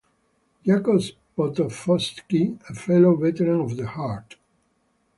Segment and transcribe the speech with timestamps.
[0.65, 0.99] Jacob
[1.37, 4.35] Potofsky, a fellow veteran of the Hart.